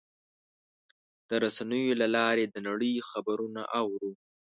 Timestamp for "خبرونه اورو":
3.09-4.11